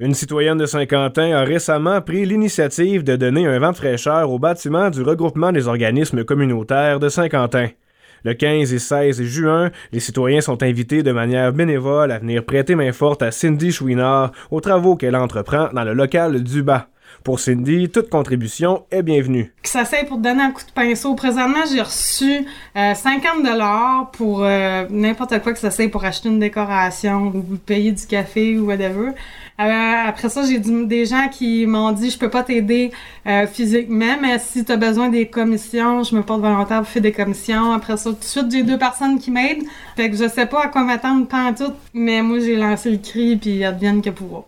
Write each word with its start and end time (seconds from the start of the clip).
Une 0.00 0.12
citoyenne 0.14 0.58
de 0.58 0.66
Saint-Quentin 0.66 1.36
a 1.36 1.44
récemment 1.44 2.00
pris 2.00 2.26
l'initiative 2.26 3.04
de 3.04 3.14
donner 3.14 3.46
un 3.46 3.60
vent 3.60 3.72
fraîcheur 3.72 4.28
au 4.28 4.40
bâtiment 4.40 4.90
du 4.90 5.02
regroupement 5.02 5.52
des 5.52 5.68
organismes 5.68 6.24
communautaires 6.24 6.98
de 6.98 7.08
Saint-Quentin. 7.08 7.68
Le 8.24 8.34
15 8.34 8.74
et 8.74 8.80
16 8.80 9.22
juin, 9.22 9.70
les 9.92 10.00
citoyens 10.00 10.40
sont 10.40 10.64
invités 10.64 11.04
de 11.04 11.12
manière 11.12 11.52
bénévole 11.52 12.10
à 12.10 12.18
venir 12.18 12.44
prêter 12.44 12.74
main 12.74 12.90
forte 12.90 13.22
à 13.22 13.30
Cindy 13.30 13.70
Chouinard 13.70 14.32
aux 14.50 14.60
travaux 14.60 14.96
qu'elle 14.96 15.14
entreprend 15.14 15.68
dans 15.72 15.84
le 15.84 15.94
local 15.94 16.42
du 16.42 16.64
bas. 16.64 16.88
Pour 17.22 17.40
Cindy, 17.40 17.88
toute 17.88 18.10
contribution 18.10 18.84
est 18.90 19.02
bienvenue. 19.02 19.52
Ça 19.62 19.84
c'est 19.84 20.04
pour 20.04 20.18
donner 20.18 20.42
un 20.42 20.50
coup 20.50 20.62
de 20.64 20.72
pinceau. 20.72 21.14
Présentement, 21.14 21.64
j'ai 21.70 21.80
reçu 21.80 22.46
50 22.74 23.24
euh, 23.24 23.42
dollars 23.42 24.10
pour 24.12 24.42
euh, 24.42 24.84
n'importe 24.90 25.40
quoi 25.42 25.52
que 25.52 25.58
ça 25.58 25.70
soit 25.70 25.88
pour 25.88 26.04
acheter 26.04 26.28
une 26.28 26.38
décoration 26.38 27.32
ou 27.34 27.56
payer 27.56 27.92
du 27.92 28.06
café 28.06 28.58
ou 28.58 28.66
whatever. 28.66 29.12
Euh, 29.60 30.08
après 30.08 30.28
ça, 30.28 30.42
j'ai 30.44 30.58
des 30.58 31.06
gens 31.06 31.28
qui 31.28 31.66
m'ont 31.66 31.92
dit 31.92 32.10
je 32.10 32.18
peux 32.18 32.30
pas 32.30 32.42
t'aider 32.42 32.90
physiquement, 33.52 34.16
mais 34.20 34.38
si 34.38 34.64
tu 34.64 34.72
as 34.72 34.76
besoin 34.76 35.08
des 35.08 35.26
commissions, 35.26 36.02
je 36.02 36.14
me 36.14 36.22
porte 36.22 36.40
volontaire 36.40 36.82
pour 36.82 36.88
faire 36.88 37.02
des 37.02 37.12
commissions. 37.12 37.72
Après 37.72 37.96
ça, 37.96 38.10
tout 38.10 38.16
de 38.16 38.24
suite, 38.24 38.50
j'ai 38.50 38.62
deux 38.62 38.78
personnes 38.78 39.18
qui 39.18 39.30
m'aident. 39.30 39.64
Fait 39.96 40.10
que 40.10 40.16
je 40.16 40.28
sais 40.28 40.46
pas 40.46 40.64
à 40.64 40.68
quoi 40.68 40.82
m'attendre 40.82 41.26
pas 41.26 41.52
tout, 41.52 41.72
mais 41.94 42.22
moi 42.22 42.38
j'ai 42.40 42.56
lancé 42.56 42.90
le 42.90 42.98
cri 42.98 43.36
puis 43.36 43.64
advienne 43.64 44.02
que 44.02 44.10
pouvoir. 44.10 44.44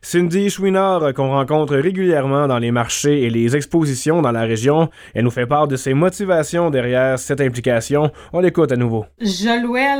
Cindy 0.00 0.48
Chouinard, 0.48 1.12
qu'on 1.12 1.30
rencontre 1.30 1.74
régulièrement 1.74 2.46
dans 2.46 2.60
les 2.60 2.70
marchés 2.70 3.24
et 3.24 3.30
les 3.30 3.56
expositions 3.56 4.22
dans 4.22 4.30
la 4.30 4.42
région, 4.42 4.90
elle 5.12 5.24
nous 5.24 5.30
fait 5.32 5.44
part 5.44 5.66
de 5.66 5.74
ses 5.74 5.92
motivations 5.92 6.70
derrière 6.70 7.18
cette 7.18 7.40
implication. 7.40 8.12
On 8.32 8.38
l'écoute 8.38 8.70
à 8.70 8.76
nouveau. 8.76 9.06
Je 9.20 9.60
louais 9.60 9.96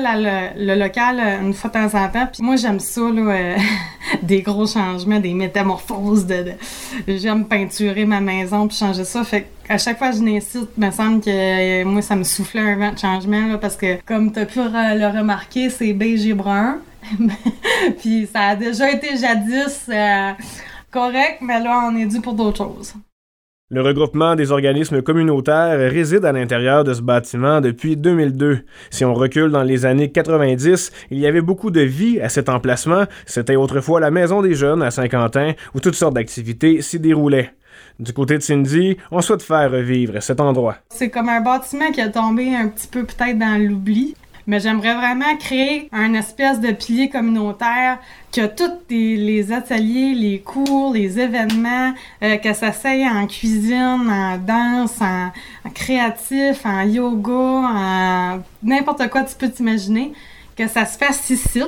le, 0.57 0.79
local 0.79 1.19
euh, 1.19 1.41
une 1.45 1.53
fois 1.53 1.69
de 1.71 1.75
temps 1.75 1.99
en 1.99 2.09
temps, 2.09 2.29
puis 2.33 2.45
moi 2.45 2.55
j'aime 2.55 2.79
ça, 2.79 3.01
euh, 3.01 3.57
des 4.23 4.41
gros 4.43 4.69
changements, 4.69 5.19
des 5.19 5.35
métamorphoses. 5.35 6.29
J'aime 7.09 7.47
peinturer 7.47 8.05
ma 8.05 8.21
maison 8.21 8.69
puis 8.69 8.77
changer 8.77 9.05
ça. 9.05 9.25
Fait 9.25 9.49
à 9.69 9.79
chaque 9.79 9.99
fois 9.99 10.11
que 10.11 10.17
je 10.17 10.23
n'incite, 10.23 10.69
il 10.79 10.87
me 10.87 10.93
semble 10.93 11.21
que 11.21 11.29
euh, 11.29 11.85
moi 11.85 12.03
ça 12.03 12.15
me 12.15 12.23
soufflait 12.23 12.61
un 12.61 12.77
vent 12.77 12.93
de 12.93 12.99
changement, 12.99 13.59
parce 13.61 13.77
que 13.77 14.01
comme 14.07 14.33
tu 14.33 14.39
as 14.39 14.47
pu 14.47 14.61
le 14.61 15.19
remarquer, 15.19 15.71
c'est 15.71 15.93
beige 15.93 16.25
et 16.25 16.35
brun. 16.35 16.79
puis 17.99 18.27
ça 18.27 18.41
a 18.41 18.57
déjà 18.57 18.91
été 18.91 19.17
jadis 19.17 19.89
euh, 19.89 20.33
correct, 20.91 21.39
mais 21.41 21.61
là, 21.61 21.89
on 21.91 21.97
est 21.97 22.07
dû 22.07 22.21
pour 22.21 22.35
d'autres 22.35 22.59
choses. 22.59 22.95
Le 23.71 23.83
regroupement 23.83 24.35
des 24.35 24.51
organismes 24.51 25.03
communautaires 25.03 25.79
réside 25.79 26.25
à 26.25 26.33
l'intérieur 26.33 26.85
de 26.85 26.95
ce 26.95 27.03
bâtiment 27.03 27.61
depuis 27.61 27.99
2002. 27.99 28.61
Si 28.89 29.05
on 29.05 29.13
recule 29.13 29.51
dans 29.51 29.63
les 29.63 29.85
années 29.85 30.11
90, 30.11 30.91
il 31.11 31.19
y 31.19 31.27
avait 31.27 31.43
beaucoup 31.43 31.71
de 31.71 31.83
vie 31.83 32.19
à 32.23 32.31
cet 32.31 32.49
emplacement. 32.49 33.05
C'était 33.27 33.57
autrefois 33.57 34.01
la 34.01 34.11
maison 34.11 34.41
des 34.41 34.55
jeunes 34.55 34.83
à 34.83 34.91
Saint-Quentin 34.91 35.53
où 35.75 35.81
toutes 35.81 35.97
sortes 35.97 36.15
d'activités 36.15 36.81
s'y 36.81 36.99
déroulaient. 36.99 37.53
Du 38.01 38.15
côté 38.15 38.39
de 38.39 38.43
Cindy, 38.43 38.97
on 39.11 39.21
souhaite 39.21 39.43
faire 39.43 39.71
revivre 39.71 40.23
cet 40.23 40.41
endroit. 40.41 40.77
C'est 40.89 41.11
comme 41.11 41.29
un 41.29 41.43
bâtiment 41.43 41.91
qui 41.93 42.01
a 42.01 42.09
tombé 42.09 42.55
un 42.55 42.69
petit 42.69 42.87
peu 42.87 43.05
peut-être 43.05 43.39
dans 43.39 43.61
l'oubli 43.61 44.15
mais 44.49 44.61
j'aimerais 44.61 44.95
vraiment 44.95 45.37
créer 45.37 45.91
un 45.93 46.15
espèce 46.15 46.59
de 46.59 46.73
pilier 46.73 47.11
communautaire 47.11 47.99
que 48.33 48.47
tous 48.47 48.73
les, 48.89 49.53
ateliers, 49.53 50.15
les 50.15 50.41
cours, 50.41 50.95
les 50.95 51.21
événements, 51.21 51.93
euh, 52.23 52.39
que 52.39 52.55
ça 52.55 52.73
s'aille 52.73 53.07
en 53.07 53.27
cuisine, 53.27 54.09
en 54.11 54.39
danse, 54.39 55.03
en, 55.03 55.31
créatif, 55.75 56.65
en 56.65 56.81
yoga, 56.81 57.35
en 57.35 58.43
n'importe 58.63 59.11
quoi 59.11 59.23
tu 59.25 59.35
peux 59.37 59.51
t'imaginer, 59.51 60.15
que 60.57 60.67
ça 60.67 60.87
se 60.87 60.97
fasse 60.97 61.29
ici 61.29 61.63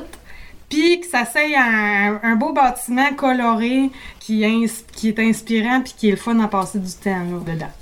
puis 0.71 1.01
que 1.01 1.07
ça 1.07 1.27
soit 1.27 1.43
un, 1.59 2.21
un, 2.23 2.37
beau 2.37 2.53
bâtiment 2.53 3.13
coloré 3.15 3.91
qui, 4.21 4.45
est 4.45 5.19
inspirant 5.19 5.81
puis 5.83 5.95
qui 5.97 6.09
est 6.09 6.13
le 6.13 6.17
fun 6.17 6.39
à 6.39 6.49
passer 6.49 6.79
du 6.79 6.93
temps 6.93 7.25
dedans. 7.45 7.73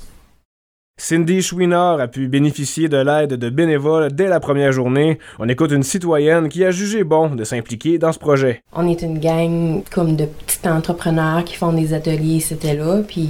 Cindy 1.00 1.42
Chouinard 1.42 2.00
a 2.00 2.08
pu 2.08 2.26
bénéficier 2.26 2.88
de 2.88 2.96
l'aide 2.96 3.34
de 3.34 3.50
bénévoles 3.50 4.12
dès 4.12 4.26
la 4.26 4.40
première 4.40 4.72
journée. 4.72 5.20
On 5.38 5.48
écoute 5.48 5.70
une 5.70 5.84
citoyenne 5.84 6.48
qui 6.48 6.64
a 6.64 6.72
jugé 6.72 7.04
bon 7.04 7.36
de 7.36 7.44
s'impliquer 7.44 7.98
dans 7.98 8.10
ce 8.10 8.18
projet. 8.18 8.62
On 8.72 8.86
est 8.88 9.02
une 9.02 9.20
gang 9.20 9.84
comme 9.92 10.16
de 10.16 10.24
petits 10.24 10.68
entrepreneurs 10.68 11.44
qui 11.44 11.54
font 11.54 11.72
des 11.72 11.94
ateliers, 11.94 12.40
c'était 12.40 12.74
là, 12.74 13.00
puis 13.06 13.28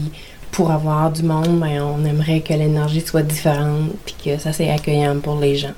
pour 0.50 0.70
avoir 0.70 1.12
du 1.12 1.22
monde, 1.22 1.60
ben, 1.60 1.82
on 1.82 2.06
aimerait 2.06 2.40
que 2.40 2.54
l'énergie 2.54 3.02
soit 3.02 3.22
différente 3.22 3.90
puis 4.06 4.16
que 4.24 4.38
ça 4.40 4.54
soit 4.54 4.72
accueillant 4.72 5.20
pour 5.20 5.38
les 5.38 5.54
gens. 5.54 5.74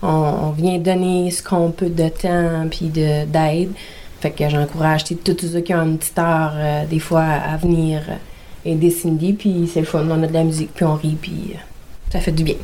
On, 0.00 0.50
vient 0.56 0.78
donner 0.78 1.30
ce 1.30 1.42
qu'on 1.42 1.72
peut 1.72 1.90
de 1.90 2.08
temps 2.08 2.66
puis 2.70 2.86
d'aide. 2.86 3.72
Fait 4.20 4.30
que 4.30 4.48
j'encourage 4.48 5.04
tous 5.04 5.46
ceux 5.46 5.60
qui 5.60 5.74
ont 5.74 5.82
une 5.82 5.98
petite 5.98 6.18
heure 6.18 6.52
euh, 6.54 6.86
des 6.86 7.00
fois 7.00 7.22
à 7.22 7.56
venir 7.58 8.00
et 8.68 8.74
des 8.74 8.94
puis 9.32 9.66
c'est 9.66 9.80
le 9.80 9.86
fun. 9.86 10.04
De 10.04 10.32
la 10.32 10.44
musique, 10.44 10.70
puis 10.74 10.84
on 10.84 10.94
rit, 10.94 11.16
puis 11.20 11.52
euh, 11.54 11.58
ça 12.10 12.20
fait 12.20 12.32
du 12.32 12.44
bien. 12.44 12.56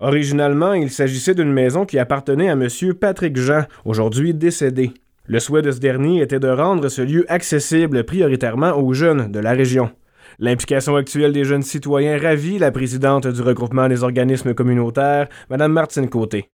Originalement, 0.00 0.72
il 0.72 0.90
s'agissait 0.90 1.34
d'une 1.34 1.52
maison 1.52 1.86
qui 1.86 1.98
appartenait 1.98 2.50
à 2.50 2.52
M. 2.52 2.68
Patrick 3.00 3.36
Jean, 3.36 3.64
aujourd'hui 3.84 4.34
décédé. 4.34 4.92
Le 5.26 5.38
souhait 5.38 5.62
de 5.62 5.70
ce 5.70 5.78
dernier 5.78 6.20
était 6.20 6.40
de 6.40 6.48
rendre 6.48 6.88
ce 6.88 7.02
lieu 7.02 7.24
accessible 7.28 8.04
prioritairement 8.04 8.72
aux 8.72 8.92
jeunes 8.92 9.30
de 9.30 9.38
la 9.38 9.52
région. 9.52 9.90
L'implication 10.38 10.96
actuelle 10.96 11.32
des 11.32 11.44
jeunes 11.44 11.62
citoyens 11.62 12.18
ravit 12.18 12.58
la 12.58 12.72
présidente 12.72 13.26
du 13.26 13.40
regroupement 13.40 13.88
des 13.88 14.02
organismes 14.02 14.52
communautaires, 14.52 15.28
Mme 15.48 15.72
Martine 15.72 16.08
Côté. 16.08 16.50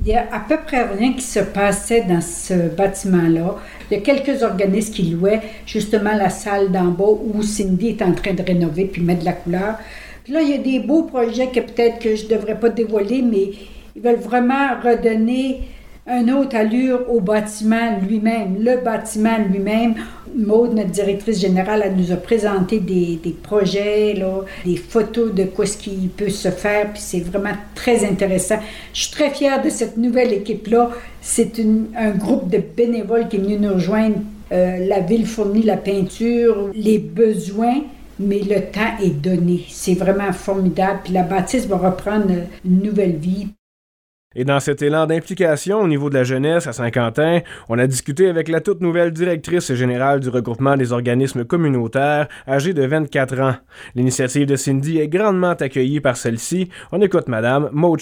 Il 0.00 0.08
y 0.08 0.14
a 0.14 0.26
à 0.32 0.40
peu 0.40 0.56
près 0.56 0.84
rien 0.86 1.12
qui 1.12 1.20
se 1.20 1.40
passait 1.40 2.02
dans 2.02 2.22
ce 2.22 2.74
bâtiment-là. 2.74 3.56
Il 3.90 3.98
y 3.98 4.00
a 4.00 4.02
quelques 4.02 4.42
organismes 4.42 4.94
qui 4.94 5.02
louaient 5.02 5.42
justement 5.66 6.14
la 6.14 6.30
salle 6.30 6.72
d'en 6.72 6.86
bas 6.86 7.10
où 7.22 7.42
Cindy 7.42 7.88
est 7.88 8.02
en 8.02 8.12
train 8.12 8.32
de 8.32 8.42
rénover 8.42 8.86
puis 8.86 9.02
mettre 9.02 9.20
de 9.20 9.26
la 9.26 9.34
couleur. 9.34 9.78
Puis 10.24 10.32
là, 10.32 10.40
il 10.40 10.48
y 10.48 10.54
a 10.54 10.58
des 10.58 10.80
beaux 10.80 11.02
projets 11.02 11.48
que 11.48 11.60
peut-être 11.60 11.98
que 11.98 12.16
je 12.16 12.24
ne 12.24 12.30
devrais 12.30 12.58
pas 12.58 12.70
dévoiler, 12.70 13.20
mais 13.20 13.50
ils 13.94 14.00
veulent 14.00 14.16
vraiment 14.16 14.80
redonner 14.82 15.60
un 16.06 16.28
autre 16.28 16.56
allure 16.56 17.10
au 17.10 17.20
bâtiment 17.20 17.98
lui-même. 18.06 18.56
Le 18.60 18.82
bâtiment 18.82 19.38
lui-même, 19.50 19.94
Maude, 20.36 20.74
notre 20.74 20.90
directrice 20.90 21.40
générale, 21.40 21.82
elle 21.84 21.96
nous 21.96 22.10
a 22.10 22.16
présenté 22.16 22.80
des, 22.80 23.20
des 23.22 23.30
projets, 23.30 24.14
là, 24.14 24.40
des 24.64 24.76
photos 24.76 25.32
de 25.32 25.44
quoi 25.44 25.66
ce 25.66 25.76
qui 25.76 26.10
peut 26.16 26.30
se 26.30 26.50
faire, 26.50 26.92
puis 26.92 27.02
c'est 27.02 27.20
vraiment 27.20 27.54
très 27.74 28.04
intéressant. 28.04 28.58
Je 28.94 29.02
suis 29.02 29.12
très 29.12 29.30
fière 29.30 29.62
de 29.62 29.68
cette 29.68 29.96
nouvelle 29.96 30.32
équipe-là. 30.32 30.90
C'est 31.20 31.52
un 31.96 32.10
groupe 32.10 32.48
de 32.48 32.58
bénévoles 32.58 33.28
qui 33.28 33.36
est 33.36 33.40
venu 33.40 33.58
nous 33.58 33.74
rejoindre. 33.74 34.16
Euh, 34.52 34.86
la 34.86 35.00
ville 35.00 35.26
fournit 35.26 35.62
la 35.62 35.76
peinture, 35.76 36.70
les 36.74 36.98
besoins, 36.98 37.82
mais 38.18 38.40
le 38.40 38.60
temps 38.60 38.98
est 39.02 39.10
donné. 39.10 39.64
C'est 39.68 39.94
vraiment 39.94 40.32
formidable. 40.32 41.00
Puis 41.04 41.12
la 41.12 41.22
bâtisse 41.22 41.66
va 41.66 41.76
reprendre 41.76 42.32
une 42.64 42.82
nouvelle 42.82 43.16
vie. 43.16 43.48
Et 44.34 44.44
dans 44.44 44.60
cet 44.60 44.82
élan 44.82 45.06
d'implication 45.06 45.80
au 45.80 45.88
niveau 45.88 46.10
de 46.10 46.14
la 46.14 46.24
jeunesse 46.24 46.66
à 46.66 46.72
Saint-Quentin, 46.72 47.40
on 47.68 47.78
a 47.78 47.86
discuté 47.86 48.28
avec 48.28 48.48
la 48.48 48.60
toute 48.60 48.80
nouvelle 48.80 49.12
directrice 49.12 49.72
générale 49.72 50.20
du 50.20 50.28
regroupement 50.28 50.76
des 50.76 50.92
organismes 50.92 51.44
communautaires, 51.44 52.28
âgée 52.46 52.74
de 52.74 52.84
24 52.84 53.40
ans. 53.40 53.54
L'initiative 53.94 54.46
de 54.46 54.56
Cindy 54.56 54.98
est 54.98 55.08
grandement 55.08 55.52
accueillie 55.52 56.00
par 56.00 56.16
celle-ci. 56.16 56.68
On 56.92 57.00
écoute 57.00 57.28
Madame 57.28 57.68
Maud. 57.72 57.92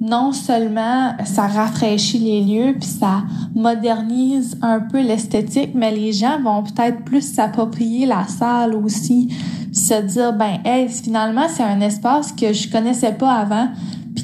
Non 0.00 0.32
seulement 0.32 1.16
ça 1.24 1.46
rafraîchit 1.46 2.18
les 2.18 2.40
lieux 2.42 2.72
puis 2.78 2.88
ça 2.88 3.22
modernise 3.54 4.58
un 4.62 4.80
peu 4.80 5.00
l'esthétique, 5.02 5.70
mais 5.74 5.90
les 5.90 6.12
gens 6.12 6.40
vont 6.40 6.62
peut-être 6.62 7.04
plus 7.04 7.22
s'approprier 7.34 8.06
la 8.06 8.26
salle 8.26 8.74
aussi, 8.74 9.34
se 9.72 10.02
dire 10.02 10.32
ben 10.34 10.58
hey, 10.64 10.88
finalement 10.88 11.48
c'est 11.48 11.62
un 11.62 11.80
espace 11.80 12.32
que 12.32 12.52
je 12.52 12.70
connaissais 12.70 13.12
pas 13.12 13.32
avant 13.32 13.68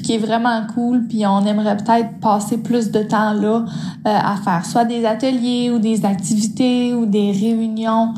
qui 0.09 0.15
est 0.15 0.17
vraiment 0.17 0.65
cool, 0.73 1.05
puis 1.07 1.23
on 1.27 1.45
aimerait 1.45 1.77
peut-être 1.77 2.19
passer 2.19 2.57
plus 2.57 2.89
de 2.89 3.03
temps 3.03 3.33
là 3.33 3.63
euh, 3.63 3.63
à 4.05 4.37
faire 4.43 4.65
soit 4.65 4.83
des 4.83 5.05
ateliers 5.05 5.69
ou 5.69 5.77
des 5.77 6.03
activités 6.03 6.95
ou 6.95 7.05
des 7.05 7.31
réunions. 7.31 8.15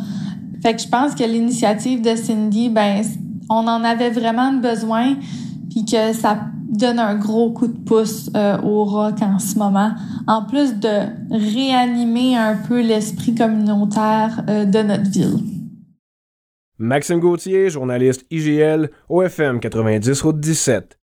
Fait 0.63 0.73
que 0.73 0.81
je 0.81 0.87
pense 0.87 1.13
que 1.15 1.25
l'initiative 1.25 2.01
de 2.01 2.15
Cindy, 2.15 2.69
ben 2.69 3.01
on 3.49 3.67
en 3.67 3.83
avait 3.83 4.09
vraiment 4.09 4.53
besoin, 4.53 5.15
puis 5.69 5.83
que 5.83 6.13
ça 6.13 6.37
donne 6.69 6.97
un 6.97 7.15
gros 7.15 7.51
coup 7.51 7.67
de 7.67 7.77
pouce 7.77 8.29
euh, 8.37 8.57
au 8.61 8.85
rock 8.85 9.21
en 9.21 9.39
ce 9.39 9.59
moment, 9.59 9.91
en 10.27 10.45
plus 10.45 10.75
de 10.75 11.07
réanimer 11.29 12.37
un 12.37 12.55
peu 12.55 12.79
l'esprit 12.79 13.35
communautaire 13.35 14.45
euh, 14.47 14.63
de 14.63 14.79
notre 14.79 15.11
ville. 15.11 15.39
Maxime 16.77 17.19
Gauthier, 17.19 17.69
journaliste 17.69 18.25
IGL, 18.31 18.91
OFM 19.09 19.59
90 19.59 20.21
Route 20.21 20.39
17. 20.39 20.97